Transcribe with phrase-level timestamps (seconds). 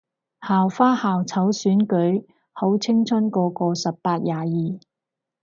[0.47, 2.25] 校花校草選舉？
[2.53, 4.79] 好青春個個十八廿二